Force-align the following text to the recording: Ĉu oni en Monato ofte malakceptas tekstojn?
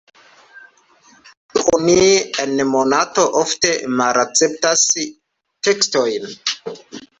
Ĉu 1.57 1.65
oni 1.79 2.07
en 2.45 2.57
Monato 2.71 3.27
ofte 3.43 3.73
malakceptas 4.01 4.89
tekstojn? 5.69 6.29